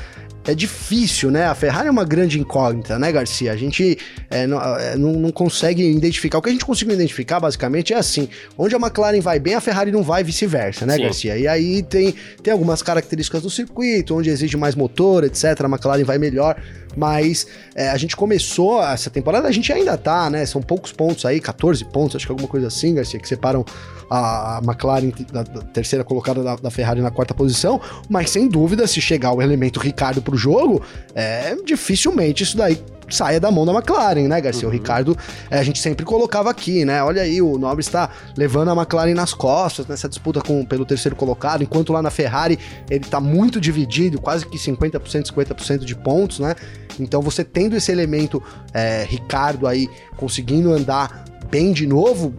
[0.43, 1.45] É difícil, né?
[1.45, 3.51] A Ferrari é uma grande incógnita, né, Garcia?
[3.51, 3.97] A gente
[4.29, 6.39] é, não, é, não- não consegue identificar.
[6.39, 8.27] O que a gente conseguiu identificar, basicamente, é assim:
[8.57, 11.03] onde a McLaren vai bem, a Ferrari não vai, vice-versa, né, Sim.
[11.03, 11.37] Garcia?
[11.37, 15.43] E aí tem, tem algumas características do circuito, onde exige mais motor, etc.
[15.61, 16.59] A McLaren vai melhor.
[16.95, 20.45] Mas é, a gente começou essa temporada, a gente ainda tá, né?
[20.45, 23.65] São poucos pontos aí, 14 pontos, acho que alguma coisa assim, Garcia, que separam
[24.09, 27.79] a, McLaren da, da terceira colocada da, da Ferrari na quarta posição.
[28.09, 30.81] Mas sem dúvida, se chegar o elemento Ricardo pro jogo,
[31.15, 32.77] é dificilmente isso daí
[33.15, 34.67] saia da mão da McLaren, né, Garcia?
[34.67, 35.17] O Ricardo,
[35.49, 37.03] é, a gente sempre colocava aqui, né?
[37.03, 41.15] Olha aí, o Nobre está levando a McLaren nas costas nessa disputa com, pelo terceiro
[41.15, 46.39] colocado, enquanto lá na Ferrari ele tá muito dividido, quase que 50%, 50% de pontos,
[46.39, 46.55] né?
[46.99, 48.41] Então você tendo esse elemento
[48.73, 52.33] é, Ricardo aí conseguindo andar bem de novo,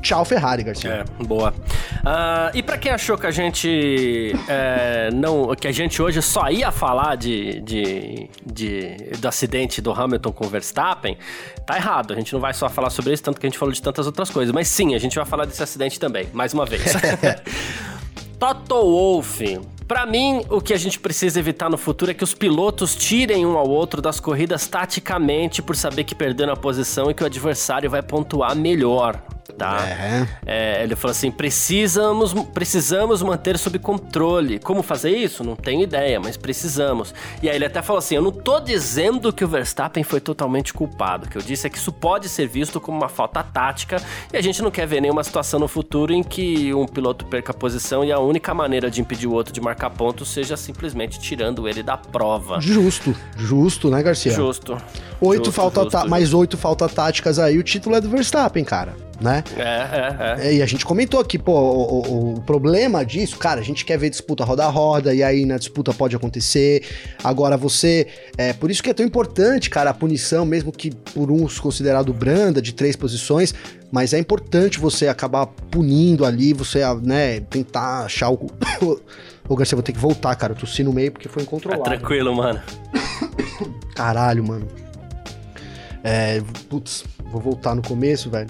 [0.00, 0.90] tchau Ferrari, Garcia.
[0.90, 1.54] É, boa.
[2.08, 6.48] Ah, e pra quem achou que a gente é, não, que a gente hoje só
[6.48, 11.18] ia falar de, de, de- do acidente do Hamilton com o Verstappen,
[11.66, 12.12] tá errado.
[12.12, 14.06] A gente não vai só falar sobre isso, tanto que a gente falou de tantas
[14.06, 14.54] outras coisas.
[14.54, 16.84] Mas sim, a gente vai falar desse acidente também, mais uma vez.
[18.38, 19.58] Toto Wolff.
[19.88, 23.44] Pra mim, o que a gente precisa evitar no futuro é que os pilotos tirem
[23.44, 27.26] um ao outro das corridas taticamente por saber que perderam a posição e que o
[27.26, 29.20] adversário vai pontuar melhor,
[29.56, 29.78] tá?
[29.86, 30.28] É.
[30.46, 34.58] É, ele falou assim: precisamos, precisamos manter sob controle.
[34.58, 35.42] Como fazer isso?
[35.44, 37.14] Não tenho ideia, mas precisamos.
[37.42, 40.72] E aí ele até falou assim: eu não tô dizendo que o Verstappen foi totalmente
[40.72, 41.26] culpado.
[41.26, 43.96] O que eu disse é que isso pode ser visto como uma falta tática
[44.32, 47.52] e a gente não quer ver nenhuma situação no futuro em que um piloto perca
[47.52, 51.18] a posição e a única maneira de impedir o outro de marcar pontos seja simplesmente
[51.18, 52.60] tirando ele da prova.
[52.60, 54.32] Justo, justo, né, Garcia?
[54.32, 54.76] Justo.
[55.20, 56.10] Oito Justo, falta justo, tá- justo.
[56.10, 59.42] mais oito falta táticas aí, o título é do Verstappen, cara, né?
[59.56, 60.48] É, é, é.
[60.48, 63.84] É, e a gente comentou aqui, pô, o, o- o problema disso, cara, a gente
[63.84, 66.82] quer ver disputa roda a roda, e aí na disputa pode acontecer.
[67.24, 68.06] Agora você.
[68.36, 72.12] É, por isso que é tão importante, cara, a punição, mesmo que por uns considerado
[72.12, 73.54] branda, de três posições,
[73.90, 78.46] mas é importante você acabar punindo ali, você, né, tentar achar o.
[79.48, 80.52] Ô, Garcia, vou ter que voltar, cara.
[80.52, 81.84] Eu tossi no meio porque foi Tá incontrolável.
[81.84, 82.60] tranquilo, mano.
[83.94, 84.66] Caralho, mano.
[86.02, 86.42] É.
[86.68, 88.48] Putz, vou voltar no começo, velho.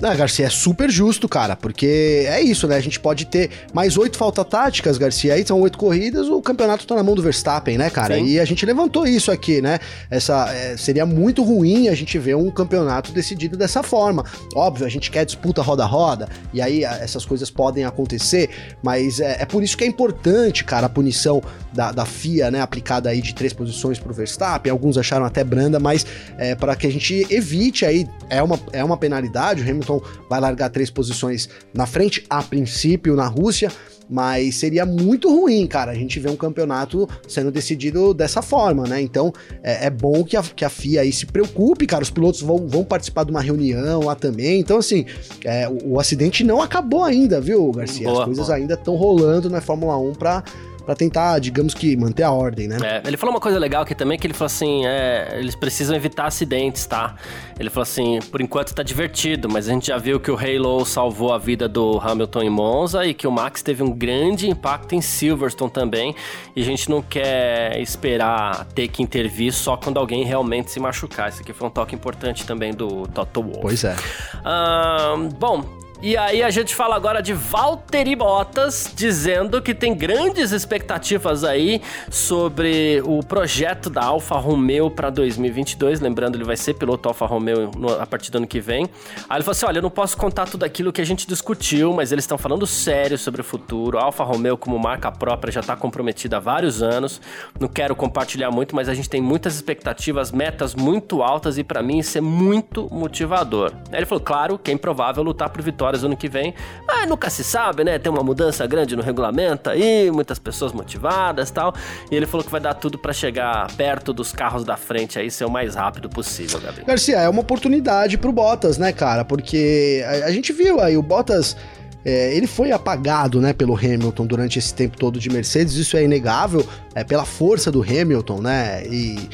[0.00, 2.76] Ah, Garcia, é super justo, cara, porque é isso, né?
[2.76, 6.86] A gente pode ter mais oito falta táticas, Garcia, aí são oito corridas, o campeonato
[6.86, 8.14] tá na mão do Verstappen, né, cara?
[8.14, 8.24] Sim.
[8.24, 9.80] E a gente levantou isso aqui, né?
[10.08, 14.24] Essa, é, seria muito ruim a gente ver um campeonato decidido dessa forma.
[14.54, 18.50] Óbvio, a gente quer disputa roda a roda, e aí essas coisas podem acontecer,
[18.82, 22.60] mas é, é por isso que é importante, cara, a punição da, da FIA, né,
[22.60, 26.06] aplicada aí de três posições pro Verstappen, alguns acharam até branda, mas
[26.38, 29.87] é, para que a gente evite aí, é uma, é uma penalidade, o Hamilton
[30.28, 33.70] vai largar três posições na frente, a princípio, na Rússia,
[34.08, 39.00] mas seria muito ruim, cara, a gente ver um campeonato sendo decidido dessa forma, né?
[39.00, 42.02] Então é, é bom que a, que a FIA aí se preocupe, cara.
[42.02, 44.60] Os pilotos vão, vão participar de uma reunião lá também.
[44.60, 45.04] Então, assim,
[45.44, 48.08] é, o, o acidente não acabou ainda, viu, Garcia?
[48.08, 48.56] Boa, As coisas boa.
[48.56, 50.42] ainda estão rolando na Fórmula 1 pra,
[50.88, 52.78] pra tentar, digamos que, manter a ordem, né?
[52.82, 55.94] É, ele falou uma coisa legal aqui também, que ele falou assim, é, eles precisam
[55.94, 57.14] evitar acidentes, tá?
[57.60, 60.86] Ele falou assim, por enquanto tá divertido, mas a gente já viu que o Halo
[60.86, 64.94] salvou a vida do Hamilton em Monza e que o Max teve um grande impacto
[64.94, 66.14] em Silverstone também,
[66.56, 71.28] e a gente não quer esperar ter que intervir só quando alguém realmente se machucar.
[71.28, 73.60] Isso aqui foi um toque importante também do Toto Wolff.
[73.60, 73.94] Pois é.
[74.42, 75.62] Ahn, bom,
[76.00, 81.82] E aí a gente fala agora de Valtteri Bottas, dizendo que tem grandes expectativas aí
[82.08, 86.00] sobre o projeto da Alfa Romeo para 2022.
[86.00, 88.84] Lembrando, ele vai ser piloto Alfa Romeo a partir do ano que vem.
[89.28, 91.92] Aí ele falou assim: olha, eu não posso contar tudo aquilo que a gente discutiu,
[91.92, 93.98] mas eles estão falando sério sobre o futuro.
[93.98, 97.20] A Alfa Romeo, como marca própria, já está comprometida há vários anos.
[97.58, 101.82] Não quero compartilhar muito, mas a gente tem muitas expectativas, metas muito altas e para
[101.82, 103.72] mim isso é muito motivador.
[103.90, 104.78] Aí ele falou: claro, que é
[105.20, 106.54] lutar por vitória vitórias ano que vem.
[106.86, 107.98] Mas nunca se sabe, né?
[107.98, 111.74] Tem uma mudança grande no regulamento aí, muitas pessoas motivadas tal.
[112.10, 115.30] E ele falou que vai dar tudo para chegar perto dos carros da frente aí,
[115.30, 116.86] ser o mais rápido possível, Gabriel.
[116.86, 119.24] Garcia, é uma oportunidade pro Bottas, né, cara?
[119.24, 121.56] Porque a, a gente viu aí, o Bottas.
[122.04, 126.04] É, ele foi apagado né, pelo Hamilton durante esse tempo todo de Mercedes, isso é
[126.04, 126.64] inegável,
[126.94, 128.84] é pela força do Hamilton, né?
[128.86, 129.28] E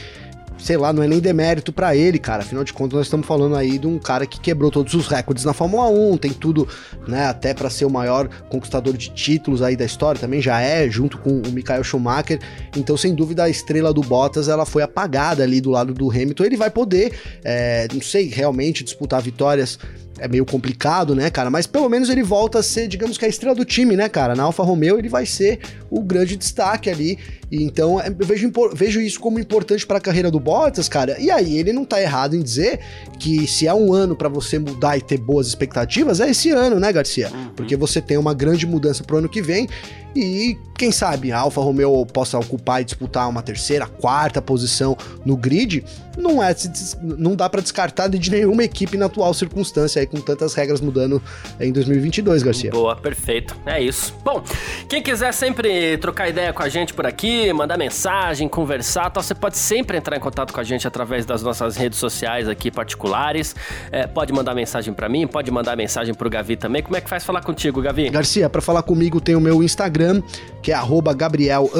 [0.65, 2.43] sei lá, não é nem demérito para ele, cara.
[2.43, 5.45] Afinal de contas, nós estamos falando aí de um cara que quebrou todos os recordes
[5.45, 6.67] na Fórmula 1, tem tudo,
[7.07, 10.89] né, até para ser o maior conquistador de títulos aí da história, também já é,
[10.89, 12.41] junto com o Michael Schumacher.
[12.75, 16.45] Então, sem dúvida, a estrela do Bottas, ela foi apagada ali do lado do Hamilton.
[16.45, 17.12] Ele vai poder,
[17.45, 19.79] é, não sei, realmente disputar vitórias
[20.19, 21.51] é meio complicado, né, cara?
[21.51, 24.35] Mas pelo menos ele volta a ser, digamos que a estrela do time, né, cara?
[24.35, 25.59] Na Alfa Romeo ele vai ser
[25.91, 27.19] o grande destaque ali.
[27.51, 31.17] E então é, eu vejo, vejo isso como importante para a carreira do Bottas, cara.
[31.19, 32.81] E aí ele não tá errado em dizer
[33.19, 36.79] que se é um ano para você mudar e ter boas expectativas, é esse ano,
[36.79, 37.31] né, Garcia?
[37.33, 37.51] Uhum.
[37.57, 39.69] Porque você tem uma grande mudança pro ano que vem
[40.15, 45.37] e quem sabe a Alfa Romeo possa ocupar e disputar uma terceira, quarta posição no
[45.37, 45.85] grid,
[46.17, 46.55] não é
[47.03, 51.21] não dá para descartar de nenhuma equipe na atual circunstância aí com tantas regras mudando
[51.59, 52.71] em 2022, Garcia.
[52.71, 53.57] Boa, perfeito.
[53.67, 54.15] É isso.
[54.23, 54.43] Bom,
[54.89, 59.35] quem quiser sempre trocar ideia com a gente por aqui, mandar mensagem, conversar, tal, você
[59.35, 63.57] pode sempre entrar em contato com a gente através das nossas redes sociais aqui particulares.
[63.91, 66.83] É, pode mandar mensagem para mim, pode mandar mensagem pro Gavi também.
[66.83, 68.09] Como é que faz falar contigo, Gavi?
[68.11, 70.23] Garcia, para falar comigo tem o meu Instagram,
[70.63, 70.79] que é
[71.17, 71.71] Gabriel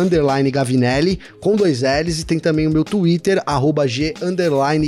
[0.53, 3.43] Gavinelli, com dois L's, e tem também o meu Twitter,
[3.87, 4.15] G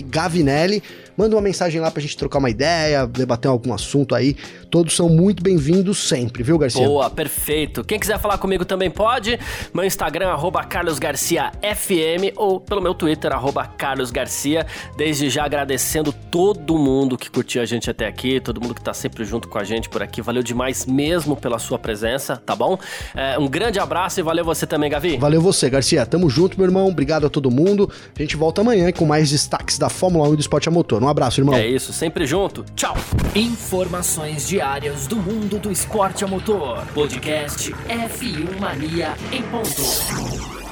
[0.06, 0.82] Gavinelli.
[1.16, 4.36] Manda uma mensagem lá pra gente trocar uma ideia, debater algum assunto aí.
[4.70, 6.86] Todos são muito bem-vindos sempre, viu, Garcia?
[6.86, 7.82] Boa, perfeito.
[7.82, 9.38] Quem quiser falar comigo também pode.
[9.72, 14.66] Meu Instagram, arroba carlosgarciafm ou pelo meu Twitter, arroba carlosgarcia.
[14.96, 18.92] Desde já agradecendo todo mundo que curtiu a gente até aqui, todo mundo que tá
[18.92, 20.20] sempre junto com a gente por aqui.
[20.20, 22.78] Valeu demais mesmo pela sua presença, tá bom?
[23.14, 25.16] É, um grande abraço e valeu você também, Gavi.
[25.16, 26.04] Valeu você, Garcia.
[26.04, 26.88] Tamo junto, meu irmão.
[26.88, 27.90] Obrigado a todo mundo.
[28.14, 31.05] A gente volta amanhã com mais destaques da Fórmula 1 e do esporte a motor.
[31.06, 31.54] Um abraço, irmão.
[31.54, 32.64] É isso, sempre junto.
[32.74, 32.96] Tchau.
[33.32, 36.84] Informações diárias do mundo do esporte a motor.
[36.92, 40.65] Podcast F1 Mania em ponto.